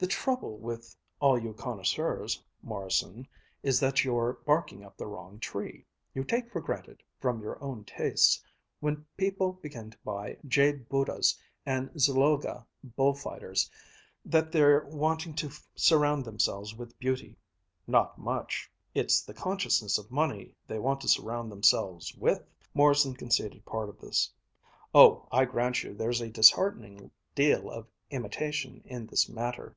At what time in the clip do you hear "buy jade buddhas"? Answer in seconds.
9.98-11.38